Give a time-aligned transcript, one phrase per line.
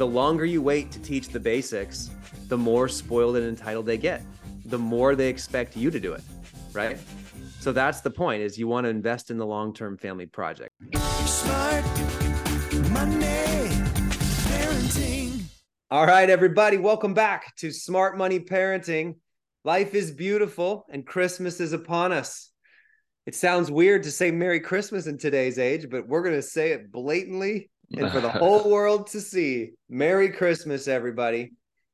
[0.00, 2.08] the longer you wait to teach the basics,
[2.48, 4.22] the more spoiled and entitled they get,
[4.64, 6.22] the more they expect you to do it,
[6.72, 6.96] right?
[7.58, 10.70] So that's the point is you want to invest in the long-term family project.
[11.26, 11.84] Smart
[12.88, 13.68] money
[14.48, 15.42] parenting.
[15.90, 19.16] All right, everybody, welcome back to Smart Money Parenting.
[19.66, 22.50] Life is beautiful and Christmas is upon us.
[23.26, 26.70] It sounds weird to say Merry Christmas in today's age, but we're going to say
[26.70, 29.72] it blatantly and for the whole world to see.
[29.88, 31.52] Merry Christmas, everybody.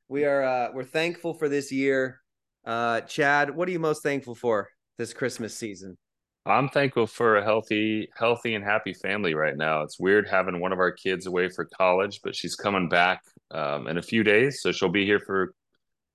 [0.08, 2.20] We are uh, we're thankful for this year.
[2.64, 5.96] Uh, Chad, what are you most thankful for this Christmas season?
[6.44, 9.82] I'm thankful for a healthy, healthy and happy family right now.
[9.82, 13.88] It's weird having one of our kids away for college, but she's coming back um,
[13.88, 15.54] in a few days, so she'll be here for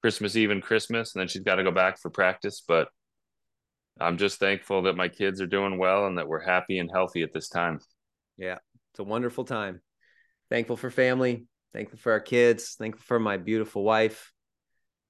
[0.02, 2.63] Christmas Eve and Christmas, and then she's got to go back for practice.
[2.66, 2.88] But
[3.99, 7.23] I'm just thankful that my kids are doing well and that we're happy and healthy
[7.23, 7.79] at this time.
[8.38, 8.59] Yeah,
[8.91, 9.81] it's a wonderful time.
[10.50, 14.34] Thankful for family, thankful for our kids, thankful for my beautiful wife.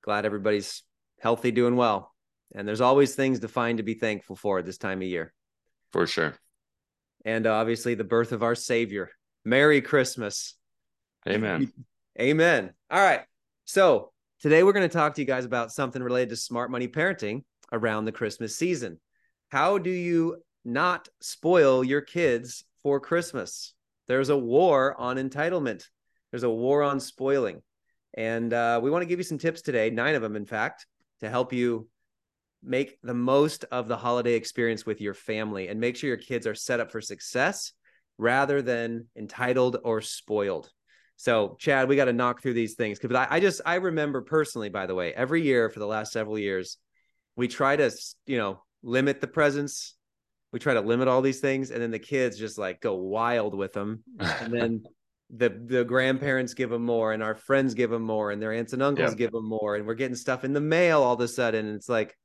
[0.04, 0.84] Glad everybody's
[1.20, 2.14] healthy, doing well.
[2.54, 5.34] And there's always things to find to be thankful for at this time of year.
[5.94, 6.36] For sure.
[7.26, 9.10] And uh, obviously, the birth of our Savior.
[9.44, 10.56] Merry Christmas.
[11.28, 11.72] Amen.
[12.20, 12.72] Amen.
[12.90, 13.22] All right.
[13.66, 14.12] So,
[14.42, 17.44] today we're going to talk to you guys about something related to smart money parenting
[17.72, 19.00] around the Christmas season.
[19.50, 23.74] How do you not spoil your kids for Christmas.
[24.12, 25.86] There's a war on entitlement.
[26.32, 27.62] There's a war on spoiling.
[28.14, 30.86] And uh, we want to give you some tips today, nine of them, in fact,
[31.22, 31.88] to help you
[32.62, 36.46] make the most of the holiday experience with your family and make sure your kids
[36.46, 37.72] are set up for success
[38.18, 40.70] rather than entitled or spoiled.
[41.16, 44.24] So, Chad, we got to knock through these things because I, I just I remember
[44.24, 46.76] personally, by the way, every year for the last several years,
[47.38, 47.90] we try to
[48.26, 49.96] you know limit the presents
[50.52, 53.56] we try to limit all these things and then the kids just like go wild
[53.56, 54.84] with them and then
[55.36, 58.74] the the grandparents give them more and our friends give them more and their aunts
[58.74, 61.28] and uncles give them more and we're getting stuff in the mail all of a
[61.28, 61.68] sudden.
[61.68, 62.16] And it's like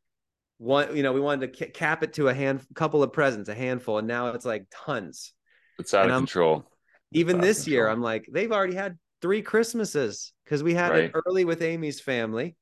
[0.59, 3.55] one you know we wanted to cap it to a hand couple of presents a
[3.55, 5.33] handful and now it's like tons.
[5.79, 6.65] It's out and of I'm, control.
[7.13, 7.73] Even this control.
[7.73, 11.05] year i'm like they've already had three christmases because we had right.
[11.05, 12.57] it early with amy's family.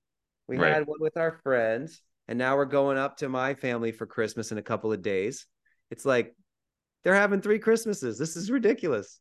[0.46, 0.74] We right.
[0.74, 4.52] had one with our friends and now we're going up to my family for christmas
[4.52, 5.46] in a couple of days
[5.90, 6.34] it's like
[7.02, 8.18] they're having three Christmases.
[8.18, 9.20] This is ridiculous.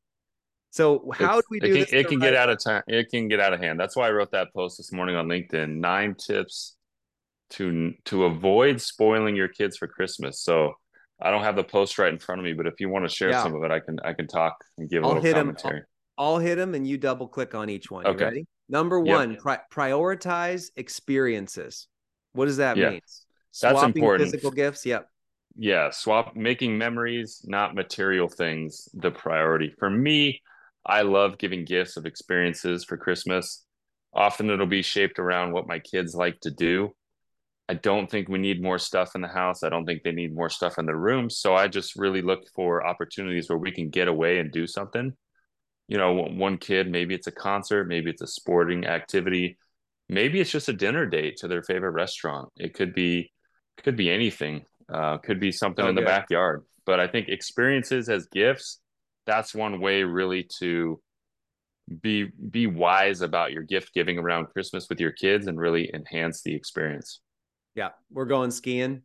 [0.71, 1.93] So how it's, do we do it can, this?
[1.93, 2.81] It can right get out of time.
[2.87, 3.79] It can get out of hand.
[3.79, 5.77] That's why I wrote that post this morning on LinkedIn.
[5.77, 6.75] Nine tips
[7.51, 10.41] to to avoid spoiling your kids for Christmas.
[10.41, 10.73] So
[11.21, 13.13] I don't have the post right in front of me, but if you want to
[13.13, 13.43] share yeah.
[13.43, 15.77] some of it, I can I can talk and give a I'll little commentary.
[15.79, 15.85] Him.
[16.17, 18.07] I'll, I'll, hit them and you double click on each one.
[18.07, 18.23] Okay.
[18.23, 18.47] ready?
[18.69, 19.39] Number one, yep.
[19.39, 21.87] pri- prioritize experiences.
[22.31, 22.91] What does that yeah.
[22.91, 23.01] mean?
[23.51, 24.31] Swapping That's important.
[24.31, 24.85] Physical gifts.
[24.85, 25.07] Yep
[25.55, 29.73] yeah swap making memories not material things the priority.
[29.77, 30.41] For me
[30.85, 33.65] i love giving gifts of experiences for christmas.
[34.13, 36.91] Often it'll be shaped around what my kids like to do.
[37.67, 39.63] I don't think we need more stuff in the house.
[39.63, 41.29] I don't think they need more stuff in the room.
[41.29, 45.13] So i just really look for opportunities where we can get away and do something.
[45.87, 49.57] You know one kid maybe it's a concert maybe it's a sporting activity.
[50.09, 52.49] Maybe it's just a dinner date to their favorite restaurant.
[52.57, 53.31] It could be
[53.83, 56.63] could be anything uh, could be something oh, in the backyard.
[56.85, 58.79] But I think experiences as gifts,
[59.25, 61.01] that's one way really to
[62.01, 66.41] be be wise about your gift giving around Christmas with your kids and really enhance
[66.41, 67.19] the experience.
[67.75, 69.03] Yeah, we're going skiing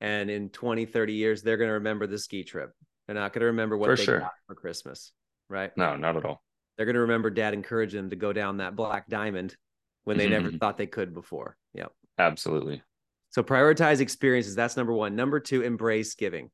[0.00, 2.72] and in 20 30 years they're going to remember the ski trip.
[3.06, 4.20] They're not going to remember what for they sure.
[4.20, 5.12] got for Christmas,
[5.48, 5.70] right?
[5.76, 6.42] No, not at all.
[6.76, 9.56] They're going to remember dad encouraged them to go down that black diamond
[10.04, 11.56] when they never thought they could before.
[11.74, 11.92] Yep.
[12.18, 12.82] Absolutely.
[13.30, 14.54] So prioritize experiences.
[14.54, 15.14] That's number one.
[15.14, 16.50] Number two, embrace giving.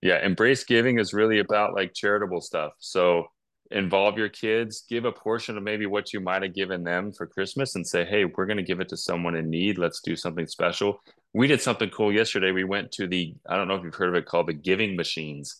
[0.00, 2.72] Yeah, embrace giving is really about like charitable stuff.
[2.78, 3.26] So
[3.72, 7.26] involve your kids, give a portion of maybe what you might have given them for
[7.26, 9.78] Christmas and say, hey, we're going to give it to someone in need.
[9.78, 11.00] Let's do something special.
[11.34, 12.52] We did something cool yesterday.
[12.52, 14.94] We went to the, I don't know if you've heard of it called the Giving
[14.94, 15.56] Machines.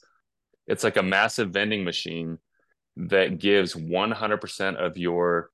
[0.68, 2.38] It's like a massive vending machine
[2.96, 5.50] that gives 100% of your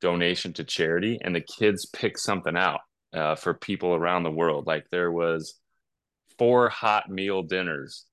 [0.00, 2.80] donation to charity and the kids pick something out
[3.14, 4.66] uh, for people around the world.
[4.66, 5.54] Like there was
[6.38, 8.04] four hot meal dinners.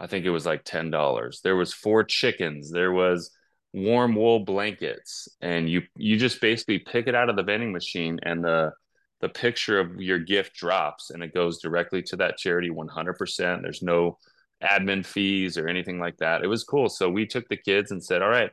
[0.00, 1.40] I think it was like ten dollars.
[1.42, 2.70] There was four chickens.
[2.70, 3.30] There was
[3.72, 8.18] warm wool blankets, and you you just basically pick it out of the vending machine,
[8.22, 8.72] and the
[9.20, 13.14] the picture of your gift drops, and it goes directly to that charity, one hundred
[13.14, 13.62] percent.
[13.62, 14.18] There's no
[14.62, 16.42] admin fees or anything like that.
[16.42, 16.88] It was cool.
[16.88, 18.50] So we took the kids and said, "All right,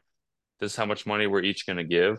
[0.59, 2.17] this is how much money we're each going to give."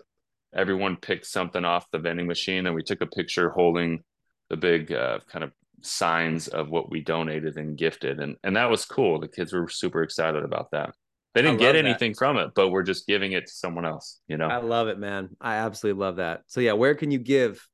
[0.54, 4.02] Everyone picked something off the vending machine and we took a picture holding
[4.50, 8.70] the big uh, kind of signs of what we donated and gifted and and that
[8.70, 10.94] was cool the kids were super excited about that
[11.34, 12.18] They didn't get anything that.
[12.18, 14.48] from it, but we're just giving it to someone else, you know?
[14.48, 15.30] I love it, man.
[15.40, 16.42] I absolutely love that.
[16.46, 17.66] So, yeah, where can you give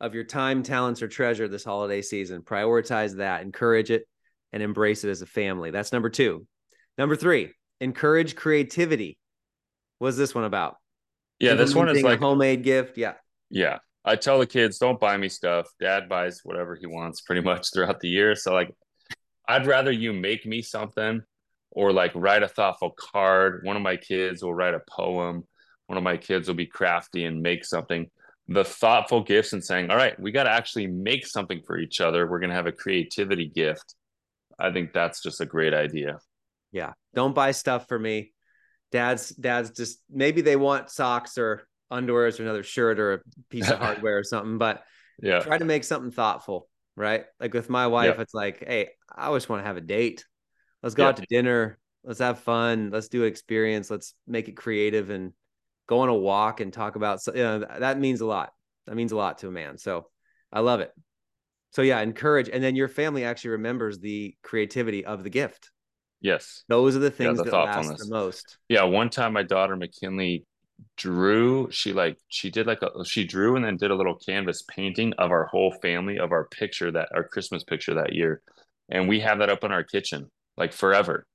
[0.00, 2.42] of your time, talents, or treasure this holiday season?
[2.42, 4.02] Prioritize that, encourage it,
[4.52, 5.70] and embrace it as a family.
[5.70, 6.44] That's number two.
[6.98, 9.16] Number three, encourage creativity.
[10.00, 10.76] What's this one about?
[11.40, 12.96] Yeah, this one is like a homemade gift.
[12.96, 13.14] Yeah.
[13.50, 13.78] Yeah.
[14.04, 15.66] I tell the kids, don't buy me stuff.
[15.80, 18.34] Dad buys whatever he wants pretty much throughout the year.
[18.34, 18.74] So like
[19.48, 21.22] I'd rather you make me something
[21.70, 23.60] or like write a thoughtful card.
[23.64, 25.44] One of my kids will write a poem.
[25.86, 28.10] One of my kids will be crafty and make something.
[28.48, 32.00] The thoughtful gifts and saying, all right, we got to actually make something for each
[32.00, 32.26] other.
[32.26, 33.94] We're going to have a creativity gift.
[34.58, 36.18] I think that's just a great idea.
[36.70, 36.92] Yeah.
[37.14, 38.33] Don't buy stuff for me.
[38.94, 43.20] Dad's dad's just maybe they want socks or underwears or another shirt or a
[43.50, 44.84] piece of hardware or something, but
[45.20, 47.24] yeah, try to make something thoughtful, right?
[47.40, 48.22] Like with my wife, yeah.
[48.22, 50.24] it's like, hey, I just want to have a date.
[50.80, 51.08] Let's go yeah.
[51.08, 51.76] out to dinner.
[52.04, 52.90] Let's have fun.
[52.92, 53.90] Let's do an experience.
[53.90, 55.32] Let's make it creative and
[55.88, 57.18] go on a walk and talk about.
[57.26, 58.52] You know, that means a lot.
[58.86, 59.76] That means a lot to a man.
[59.76, 60.06] So
[60.52, 60.92] I love it.
[61.72, 65.72] So yeah, encourage, and then your family actually remembers the creativity of the gift.
[66.24, 66.64] Yes.
[66.68, 68.56] Those are the things yeah, the that last the most.
[68.70, 68.84] Yeah.
[68.84, 70.46] One time my daughter McKinley
[70.96, 74.62] drew, she like, she did like a, she drew and then did a little canvas
[74.62, 78.40] painting of our whole family of our picture that our Christmas picture that year.
[78.88, 81.26] And we have that up in our kitchen like forever.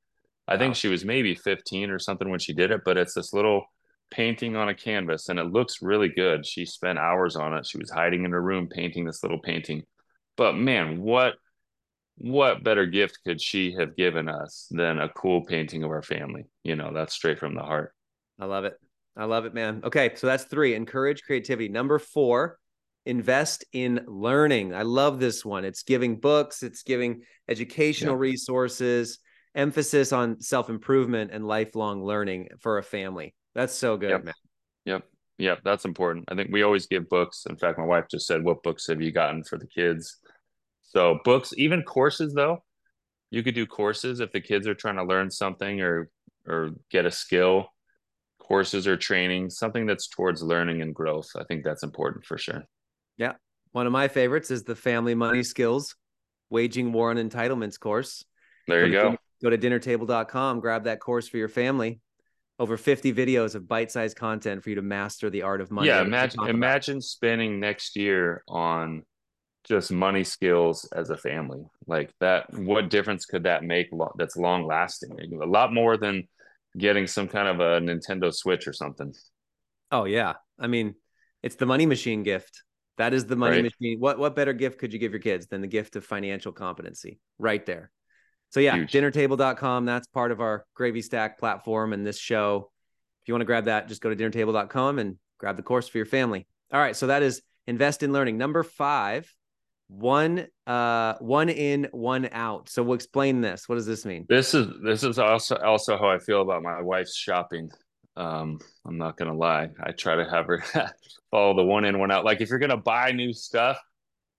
[0.48, 0.60] I wow.
[0.60, 3.66] think she was maybe 15 or something when she did it, but it's this little
[4.10, 6.48] painting on a canvas and it looks really good.
[6.48, 7.68] She spent hours on it.
[7.68, 9.84] She was hiding in her room painting this little painting.
[10.36, 11.36] But man, what
[12.20, 16.44] what better gift could she have given us than a cool painting of our family?
[16.64, 17.94] You know, that's straight from the heart.
[18.40, 18.78] I love it.
[19.16, 19.82] I love it, man.
[19.84, 20.76] Okay, so that's three.
[20.76, 21.70] Encourage creativity.
[21.70, 22.58] Number four,
[23.06, 24.74] invest in learning.
[24.74, 25.66] I love this one.
[25.66, 28.20] It's giving books, it's giving educational yeah.
[28.20, 29.20] resources,
[29.56, 33.34] emphasis on self improvement and lifelong learning for a family.
[33.56, 34.26] That's so good, yep.
[34.26, 34.34] man.
[34.86, 35.04] Yep.
[35.38, 35.60] Yep.
[35.64, 36.26] That's important.
[36.28, 37.46] I think we always give books.
[37.50, 40.18] In fact, my wife just said, What books have you gotten for the kids?
[40.90, 42.64] So books, even courses though,
[43.32, 46.10] you could do courses if the kids are trying to learn something or
[46.48, 47.68] or get a skill.
[48.40, 51.30] Courses or training, something that's towards learning and growth.
[51.36, 52.64] I think that's important for sure.
[53.16, 53.34] Yeah.
[53.74, 55.96] One of my favorites is the Family Money Skills
[56.50, 58.26] Waging War on Entitlements course.
[58.68, 59.16] There you go.
[59.44, 62.00] go to dinnertable.com, grab that course for your family.
[62.58, 65.88] Over 50 videos of bite-sized content for you to master the art of money.
[65.88, 69.04] Yeah, imagine imagine spending next year on
[69.70, 71.64] just money skills as a family.
[71.86, 75.12] Like that what difference could that make that's long lasting
[75.42, 76.28] a lot more than
[76.78, 79.14] getting some kind of a nintendo switch or something.
[79.92, 80.34] Oh yeah.
[80.60, 80.96] I mean
[81.44, 82.64] it's the money machine gift.
[82.98, 83.72] That is the money right.
[83.80, 84.00] machine.
[84.00, 87.20] What what better gift could you give your kids than the gift of financial competency?
[87.38, 87.92] Right there.
[88.50, 88.92] So yeah Huge.
[88.92, 92.72] dinnertable.com that's part of our gravy stack platform and this show.
[93.22, 96.00] If you want to grab that just go to dinnertable.com and grab the course for
[96.00, 96.48] your family.
[96.74, 98.40] All right so that is invest in learning.
[98.40, 99.32] Number five
[99.90, 102.70] one uh one in one out.
[102.70, 103.68] So we'll explain this.
[103.68, 104.26] What does this mean?
[104.30, 107.70] This is this is also also how i feel about my wife's shopping.
[108.16, 109.70] Um i'm not gonna lie.
[109.84, 110.64] I try to have her
[111.32, 112.24] follow the one in one out.
[112.24, 113.80] Like if you're gonna buy new stuff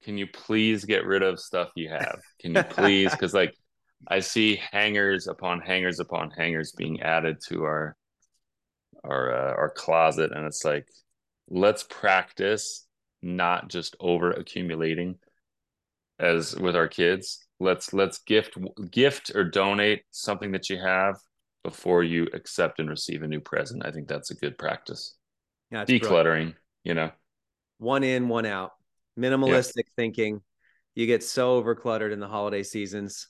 [0.03, 2.21] can you please get rid of stuff you have?
[2.41, 3.11] Can you please?
[3.11, 3.55] Because like
[4.09, 7.95] i see hangers upon hangers upon hangers being added to our
[9.05, 10.31] our uh, our closet.
[10.33, 10.87] And it's like
[11.49, 12.87] let's practice
[13.21, 15.19] not just over accumulating
[16.21, 17.47] as with our kids.
[17.59, 18.57] Let's let's gift
[18.91, 21.17] gift or donate something that you have
[21.65, 23.85] before you accept and receive a new present.
[23.85, 25.17] I think that's a good practice.
[25.71, 26.57] Yeah, decluttering brilliant.
[26.85, 27.11] you know.
[27.79, 28.73] One in one out.
[29.19, 29.93] Minimalistic yeah.
[29.97, 30.41] thinking.
[30.95, 33.29] You get so overcluttered in the holiday seasons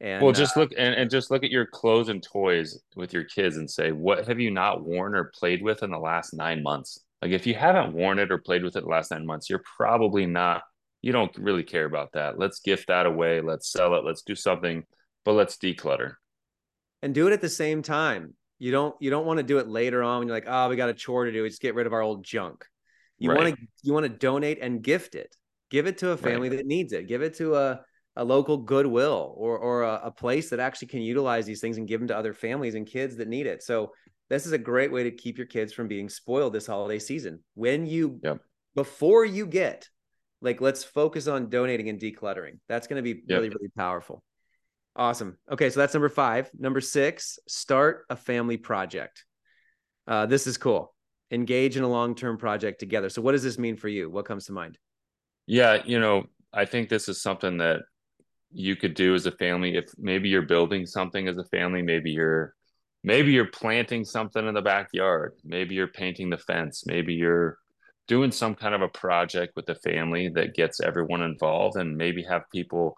[0.00, 3.12] and well just uh, look and, and just look at your clothes and toys with
[3.12, 6.34] your kids and say what have you not worn or played with in the last
[6.34, 7.00] nine months?
[7.22, 9.62] Like if you haven't worn it or played with it the last nine months you're
[9.76, 10.62] probably not
[11.04, 12.38] you don't really care about that.
[12.38, 13.42] Let's gift that away.
[13.42, 14.06] Let's sell it.
[14.06, 14.84] Let's do something,
[15.22, 16.14] but let's declutter.
[17.02, 18.32] And do it at the same time.
[18.58, 20.76] You don't you don't want to do it later on when you're like, oh, we
[20.76, 21.42] got a chore to do.
[21.42, 22.64] We just get rid of our old junk.
[23.18, 23.36] You right.
[23.36, 25.36] want to you want to donate and gift it.
[25.70, 26.56] Give it to a family right.
[26.56, 27.06] that needs it.
[27.06, 27.80] Give it to a
[28.16, 31.88] a local goodwill or or a, a, place that actually can utilize these things and
[31.88, 33.62] give them to other families and kids that need it.
[33.62, 33.92] So
[34.30, 37.40] this is a great way to keep your kids from being spoiled this holiday season.
[37.54, 38.38] When you yep.
[38.74, 39.88] before you get
[40.44, 42.58] like let's focus on donating and decluttering.
[42.68, 43.38] That's going to be yep.
[43.38, 44.22] really really powerful.
[44.94, 45.38] Awesome.
[45.50, 46.50] Okay so that's number five.
[46.56, 49.24] Number six start a family project.
[50.06, 50.94] Uh, this is cool.
[51.30, 53.08] Engage in a long-term project together.
[53.08, 54.10] So what does this mean for you?
[54.10, 54.78] What comes to mind?
[55.46, 57.80] Yeah you know i think this is something that
[58.52, 59.76] you could do as a family.
[59.76, 62.54] If maybe you're building something as a family maybe you're
[63.02, 65.34] maybe you're planting something in the backyard.
[65.44, 66.84] Maybe you're painting the fence.
[66.86, 67.58] Maybe you're
[68.06, 72.22] doing some kind of a project with the family that gets everyone involved and maybe
[72.22, 72.96] have people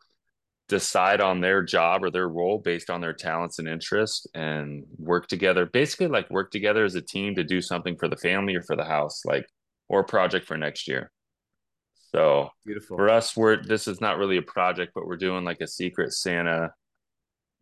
[0.69, 5.29] decide on their job or their role based on their talents and interests and work
[5.29, 8.63] together basically like work together as a team to do something for the family or
[8.63, 9.47] for the house like
[9.89, 11.13] or project for next year.
[12.13, 12.97] So beautiful.
[12.97, 16.13] for us we're this is not really a project but we're doing like a secret
[16.13, 16.71] santa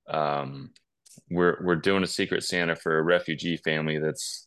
[0.09, 0.71] um
[1.31, 4.47] we're we're doing a secret santa for a refugee family that's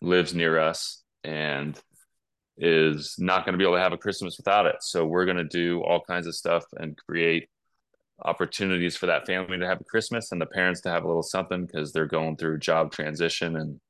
[0.00, 1.78] lives near us and
[2.58, 4.76] is not going to be able to have a Christmas without it.
[4.80, 7.48] So we're going to do all kinds of stuff and create
[8.24, 11.22] opportunities for that family to have a Christmas and the parents to have a little
[11.22, 13.80] something because they're going through job transition and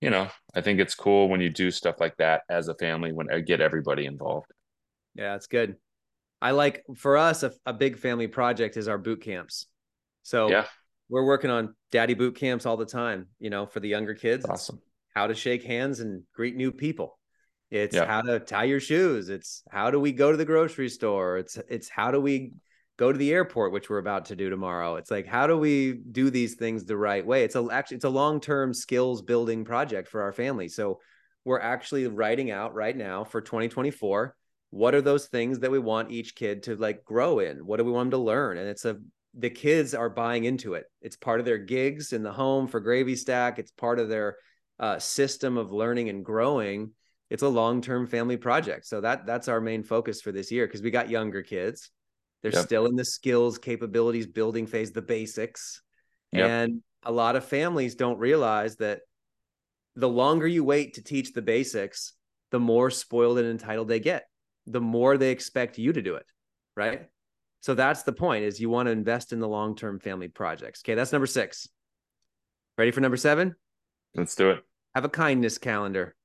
[0.00, 3.12] you know, I think it's cool when you do stuff like that as a family
[3.12, 4.52] when I get everybody involved.
[5.14, 5.76] Yeah, it's good.
[6.42, 9.66] I like for us a, a big family project is our boot camps.
[10.22, 10.66] So yeah,
[11.08, 14.44] we're working on daddy boot camps all the time, you know, for the younger kids.
[14.44, 14.80] awesome.
[15.14, 17.18] How to shake hands and greet new people.
[17.70, 18.06] It's Yeah.
[18.06, 19.28] how to tie your shoes.
[19.28, 21.38] It's how do we go to the grocery store?
[21.38, 22.52] It's it's how do we
[22.96, 24.96] go to the airport, which we're about to do tomorrow.
[24.96, 27.44] It's like how do we do these things the right way?
[27.44, 30.68] It's a actually it's a long-term skills building project for our family.
[30.68, 31.00] So
[31.44, 34.34] we're actually writing out right now for 2024
[34.70, 37.64] what are those things that we want each kid to like grow in?
[37.64, 38.58] What do we want them to learn?
[38.58, 38.98] And it's a
[39.38, 40.84] the kids are buying into it.
[41.02, 43.58] It's part of their gigs in the home for Gravy Stack.
[43.58, 44.36] It's part of their
[44.78, 46.92] uh, system of learning and growing
[47.30, 48.86] it's a long-term family project.
[48.86, 51.90] So that that's our main focus for this year because we got younger kids.
[52.42, 52.64] They're Yep.
[52.64, 55.82] still in the skills, capabilities building phase, the basics.
[56.32, 56.48] Yep.
[56.48, 59.00] And a lot of families don't realize that
[59.94, 62.12] the longer you wait to teach the basics,
[62.50, 64.28] the more spoiled and entitled they get.
[64.66, 66.26] The more they expect you to do it,
[66.76, 67.08] right?
[67.60, 70.82] So that's the point is you want to invest in the long-term family projects.
[70.84, 71.68] Okay, that's number 6.
[72.76, 73.54] Ready for number 7?
[74.14, 74.64] Let's do it.
[74.94, 76.15] Have a kindness calendar.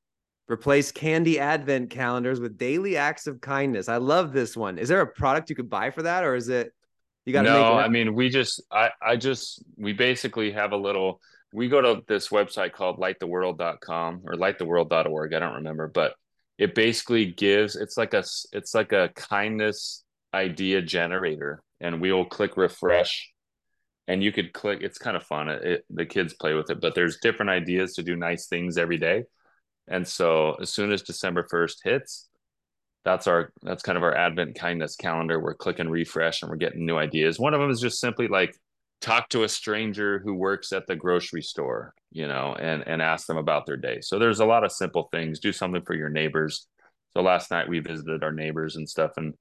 [0.51, 3.88] Replace candy advent calendars with daily acts of kindness.
[3.88, 4.77] I love this one.
[4.77, 6.74] Is there a product you could buy for that, or is it
[7.25, 7.86] you got to no, make it?
[7.86, 11.22] I mean, we just, I, I just, we basically have a little,
[11.53, 15.34] we go to this website called lighttheworld.com or lighttheworld.org.
[15.34, 16.15] I don't remember, but
[16.58, 20.03] it basically gives, it's like a it's like a kindness
[20.34, 23.31] idea generator and we'll click refresh
[24.08, 25.48] and you could click, it's kind of fun.
[25.48, 28.77] It, it, the kids play with it, but there's different ideas to do nice things
[28.77, 29.24] every day.
[29.91, 32.29] And so as soon as December 1st hits,
[33.03, 35.39] that's our that's kind of our advent kindness calendar.
[35.39, 37.39] We're clicking refresh and we're getting new ideas.
[37.39, 38.55] One of them is just simply like
[39.01, 43.27] talk to a stranger who works at the grocery store you know and and ask
[43.27, 44.01] them about their day.
[44.01, 45.39] So there's a lot of simple things.
[45.39, 46.67] Do something for your neighbors.
[47.15, 49.33] So last night we visited our neighbors and stuff and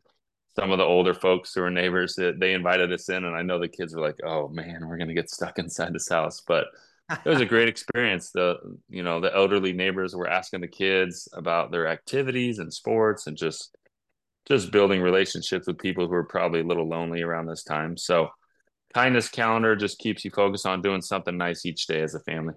[0.57, 3.42] some of the older folks who are neighbors that they invited us in and i
[3.42, 6.42] know the kids were like oh man we're going to get stuck inside this house.
[6.47, 6.66] But
[7.11, 8.31] it was a great experience.
[8.31, 8.57] The
[8.88, 13.37] you know the elderly neighbors were asking the kids about their activities and sports and
[13.37, 13.76] just
[14.47, 17.97] just building relationships with people who are probably a little lonely around this time.
[17.97, 18.29] So
[18.95, 22.55] kindness calendar just keeps you focused on doing something nice each day as a family.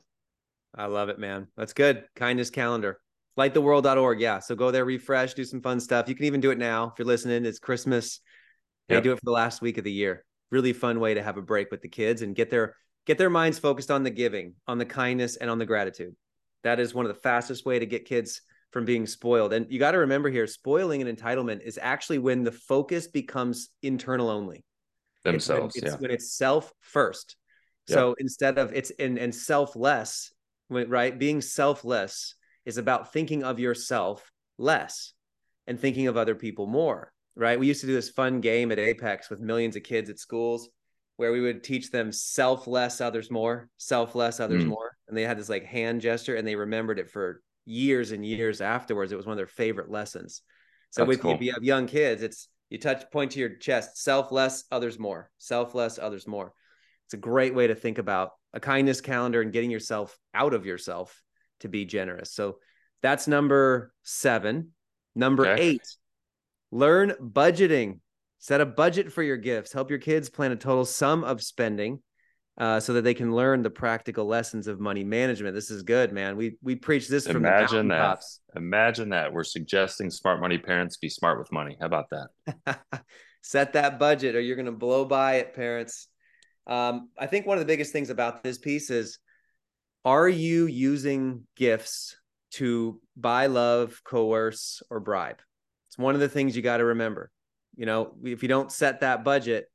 [0.75, 1.47] I love it, man.
[1.55, 2.05] That's good.
[2.15, 2.99] Kindness calendar.
[3.37, 4.19] Lighttheworld.org.
[4.19, 4.39] Yeah.
[4.39, 6.07] So go there, refresh, do some fun stuff.
[6.07, 7.45] You can even do it now if you're listening.
[7.45, 8.19] It's Christmas.
[8.87, 9.03] They Yep.
[9.03, 10.25] do it for the last week of the year.
[10.51, 13.29] Really fun way to have a break with the kids and get their get their
[13.29, 16.15] minds focused on the giving, on the kindness, and on the gratitude.
[16.63, 18.41] That is one of the fastest way to get kids
[18.71, 19.53] from being spoiled.
[19.53, 23.69] And you got to remember here, spoiling and entitlement is actually when the focus becomes
[23.81, 24.63] internal only.
[25.17, 25.97] It's when- Themselves, It's, yeah.
[25.97, 27.35] when it's self first.
[27.87, 27.95] Yep.
[27.97, 30.31] So instead of it's and and selfless,
[30.69, 31.17] right?
[31.19, 35.13] Being selfless is about thinking of yourself less
[35.67, 37.59] and thinking of other people more, right?
[37.59, 40.69] We used to do this fun game at Apex with millions of kids at schools
[41.17, 44.69] where we would teach them selfless others more, selfless others Mm.
[44.69, 44.97] more.
[45.07, 48.61] And they had this like hand gesture and they remembered it for years and years
[48.61, 49.11] afterwards.
[49.11, 50.41] It was one of their favorite lessons.
[50.89, 51.35] So That's with cool.
[51.35, 55.29] if you have young kids, it's you touch point to your chest, selfless, others more,
[55.37, 56.53] selfless, others more.
[57.05, 60.65] It's a great way to think about a kindness calendar and getting yourself out of
[60.65, 61.21] yourself
[61.59, 62.31] to be generous.
[62.31, 62.57] So
[63.01, 64.71] that's number seven.
[65.15, 65.61] Number Okay.
[65.61, 65.97] eight,
[66.71, 67.99] learn budgeting.
[68.43, 69.71] Set a budget for your gifts.
[69.71, 72.01] Help your kids plan a total sum of spending
[72.57, 75.55] uh, so that they can learn the practical lessons of money management.
[75.55, 76.35] This is good, man.
[76.35, 78.23] We we preach this from Imagine the that.
[78.55, 79.31] Imagine that.
[79.31, 81.77] We're suggesting smart money parents be smart with money.
[81.79, 82.79] How about that?
[83.43, 86.07] set that budget or you're going to blow by it parents
[86.65, 89.19] um, i think one of the biggest things about this piece is
[90.05, 92.15] are you using gifts
[92.51, 95.41] to buy love coerce or bribe
[95.89, 97.29] it's one of the things you got to remember
[97.75, 99.65] you know if you don't set that budget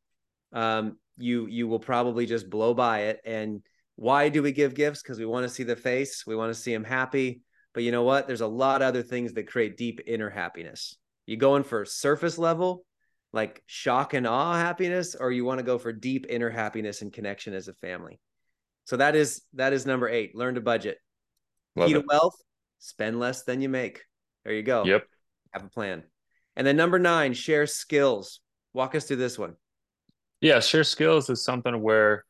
[0.52, 3.62] um, you you will probably just blow by it and
[3.98, 5.02] Why do we give gifts?
[5.02, 7.42] Because we want to see the face, we want to see them happy.
[7.74, 8.28] But you know what?
[8.28, 10.96] There's a lot of other things that create deep inner happiness.
[11.26, 12.84] You going for surface level,
[13.32, 17.12] like shock and awe happiness, or you want to go for deep inner happiness and
[17.12, 18.20] connection as a family.
[18.84, 20.30] So that is that is number eight.
[20.32, 20.98] Learn to budget.
[21.74, 22.36] Love Key to wealth:
[22.78, 24.04] spend less than you make.
[24.44, 24.84] There you go.
[24.84, 25.08] Yep.
[25.54, 26.04] Have a plan.
[26.58, 28.40] And then number nine, share skills.
[28.74, 29.54] Walk us through this one.
[30.40, 32.24] Yeah, share skills is something where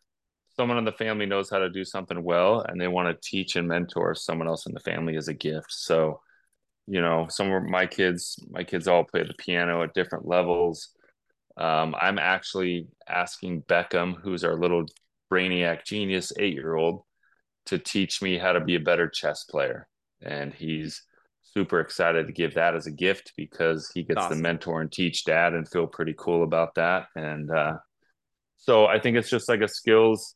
[0.54, 3.56] someone in the family knows how to do something well and they want to teach
[3.56, 5.72] and mentor someone else in the family as a gift.
[5.72, 6.20] So,
[6.86, 10.90] you know, some of my kids, my kids all play the piano at different levels.
[11.56, 14.84] Um, I'm actually asking Beckham, who's our little
[15.32, 17.02] brainiac genius eight year old,
[17.66, 19.88] to teach me how to be a better chess player.
[20.20, 21.02] And he's
[21.52, 24.38] super excited to give that as a gift because he gets awesome.
[24.38, 27.06] to mentor and teach dad and feel pretty cool about that.
[27.16, 27.78] And uh,
[28.56, 30.34] so I think it's just like a skills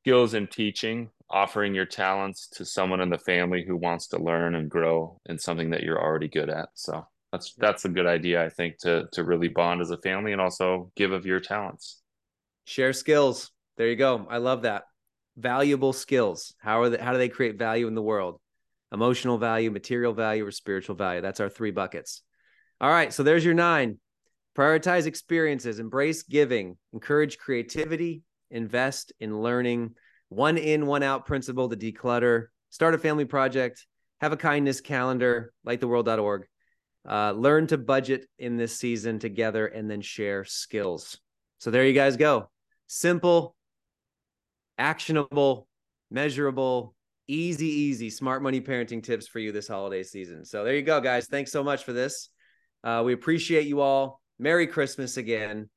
[0.00, 4.54] skills in teaching, offering your talents to someone in the family who wants to learn
[4.54, 6.70] and grow in something that you're already good at.
[6.74, 10.32] So that's that's a good idea, I think, to to really bond as a family
[10.32, 12.00] and also give of your talents.
[12.64, 13.50] Share skills.
[13.76, 14.26] There you go.
[14.28, 14.84] I love that.
[15.36, 16.54] Valuable skills.
[16.58, 18.40] How are they, how do they create value in the world?
[18.92, 21.20] Emotional value, material value, or spiritual value.
[21.20, 22.22] That's our three buckets.
[22.80, 23.12] All right.
[23.12, 23.98] So there's your nine.
[24.56, 29.94] Prioritize experiences, embrace giving, encourage creativity, invest in learning,
[30.28, 33.86] one in, one out principle to declutter, start a family project,
[34.20, 36.46] have a kindness calendar, lighttheworld.org.
[37.08, 41.18] Uh, learn to budget in this season together and then share skills.
[41.58, 42.50] So there you guys go.
[42.86, 43.56] Simple,
[44.76, 45.66] actionable,
[46.10, 46.94] measurable,
[47.32, 50.44] easy, easy smart money parenting tips for you this holiday season.
[50.44, 51.26] So there you go, guys.
[51.26, 52.28] Thanks so much for this.
[52.82, 54.20] Uh, we appreciate you all.
[54.38, 55.68] Merry Christmas again.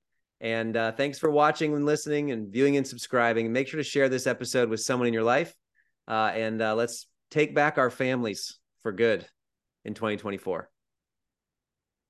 [0.41, 3.51] And uh, thanks for watching and listening and viewing and subscribing.
[3.51, 5.53] Make sure to share this episode with someone in your life.
[6.07, 9.25] Uh, and uh, let's take back our families for good
[9.85, 10.69] in 2024.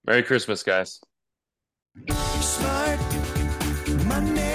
[0.05, 0.99] Merry Christmas, guys.
[2.09, 2.99] Smart
[4.05, 4.52] money.